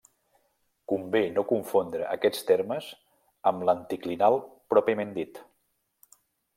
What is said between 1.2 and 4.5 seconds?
no confondre aquests termes amb l'anticlinal